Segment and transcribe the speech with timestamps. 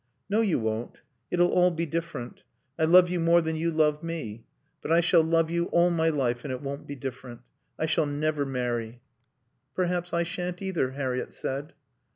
[0.31, 1.01] "No, you won't.
[1.29, 2.41] It'll all be different.
[2.79, 4.45] I love you more than you love me.
[4.81, 7.41] But I shall love you all my life and it won't be different.
[7.77, 9.01] I shall never marry."
[9.75, 11.73] "Perhaps I shan't, either," Harriett said.